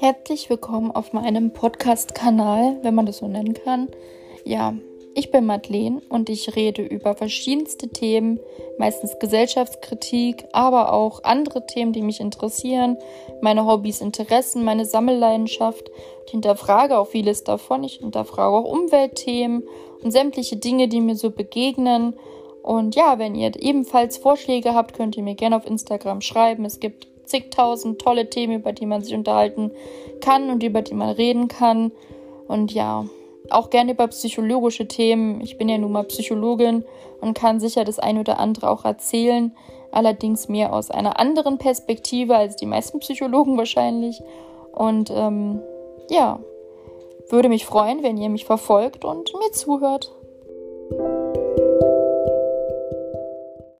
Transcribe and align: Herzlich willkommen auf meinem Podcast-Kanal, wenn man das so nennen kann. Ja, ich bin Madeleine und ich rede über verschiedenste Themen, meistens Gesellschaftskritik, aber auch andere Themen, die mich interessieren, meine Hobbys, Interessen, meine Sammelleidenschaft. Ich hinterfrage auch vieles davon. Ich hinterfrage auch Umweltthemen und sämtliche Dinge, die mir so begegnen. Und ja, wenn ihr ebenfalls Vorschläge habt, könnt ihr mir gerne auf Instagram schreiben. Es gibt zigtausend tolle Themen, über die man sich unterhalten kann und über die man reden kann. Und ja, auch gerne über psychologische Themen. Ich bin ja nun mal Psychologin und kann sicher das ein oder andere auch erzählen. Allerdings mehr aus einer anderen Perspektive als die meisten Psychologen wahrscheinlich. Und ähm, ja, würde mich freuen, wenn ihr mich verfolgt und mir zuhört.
Herzlich 0.00 0.48
willkommen 0.48 0.92
auf 0.92 1.12
meinem 1.12 1.52
Podcast-Kanal, 1.52 2.78
wenn 2.82 2.94
man 2.94 3.04
das 3.04 3.18
so 3.18 3.26
nennen 3.26 3.52
kann. 3.52 3.88
Ja, 4.44 4.76
ich 5.16 5.32
bin 5.32 5.44
Madeleine 5.44 6.00
und 6.08 6.28
ich 6.28 6.54
rede 6.54 6.82
über 6.82 7.16
verschiedenste 7.16 7.88
Themen, 7.88 8.38
meistens 8.78 9.18
Gesellschaftskritik, 9.18 10.44
aber 10.52 10.92
auch 10.92 11.24
andere 11.24 11.66
Themen, 11.66 11.92
die 11.92 12.02
mich 12.02 12.20
interessieren, 12.20 12.96
meine 13.40 13.66
Hobbys, 13.66 14.00
Interessen, 14.00 14.64
meine 14.64 14.84
Sammelleidenschaft. 14.84 15.90
Ich 16.26 16.30
hinterfrage 16.30 16.96
auch 16.96 17.08
vieles 17.08 17.42
davon. 17.42 17.82
Ich 17.82 17.94
hinterfrage 17.94 18.56
auch 18.56 18.70
Umweltthemen 18.70 19.64
und 20.04 20.12
sämtliche 20.12 20.58
Dinge, 20.58 20.86
die 20.86 21.00
mir 21.00 21.16
so 21.16 21.32
begegnen. 21.32 22.14
Und 22.62 22.94
ja, 22.94 23.18
wenn 23.18 23.34
ihr 23.34 23.50
ebenfalls 23.60 24.16
Vorschläge 24.16 24.76
habt, 24.76 24.94
könnt 24.94 25.16
ihr 25.16 25.24
mir 25.24 25.34
gerne 25.34 25.56
auf 25.56 25.66
Instagram 25.66 26.20
schreiben. 26.20 26.64
Es 26.64 26.78
gibt 26.78 27.08
zigtausend 27.28 28.00
tolle 28.00 28.28
Themen, 28.30 28.56
über 28.56 28.72
die 28.72 28.86
man 28.86 29.02
sich 29.02 29.14
unterhalten 29.14 29.72
kann 30.20 30.50
und 30.50 30.62
über 30.62 30.82
die 30.82 30.94
man 30.94 31.10
reden 31.10 31.48
kann. 31.48 31.92
Und 32.46 32.72
ja, 32.72 33.06
auch 33.50 33.70
gerne 33.70 33.92
über 33.92 34.08
psychologische 34.08 34.88
Themen. 34.88 35.40
Ich 35.40 35.58
bin 35.58 35.68
ja 35.68 35.78
nun 35.78 35.92
mal 35.92 36.04
Psychologin 36.04 36.84
und 37.20 37.34
kann 37.34 37.60
sicher 37.60 37.84
das 37.84 37.98
ein 37.98 38.18
oder 38.18 38.38
andere 38.38 38.70
auch 38.70 38.84
erzählen. 38.84 39.54
Allerdings 39.90 40.48
mehr 40.48 40.72
aus 40.72 40.90
einer 40.90 41.18
anderen 41.18 41.58
Perspektive 41.58 42.36
als 42.36 42.56
die 42.56 42.66
meisten 42.66 43.00
Psychologen 43.00 43.56
wahrscheinlich. 43.56 44.22
Und 44.72 45.10
ähm, 45.10 45.62
ja, 46.10 46.40
würde 47.28 47.48
mich 47.48 47.64
freuen, 47.66 48.02
wenn 48.02 48.16
ihr 48.16 48.28
mich 48.28 48.44
verfolgt 48.44 49.04
und 49.04 49.32
mir 49.34 49.50
zuhört. 49.52 50.17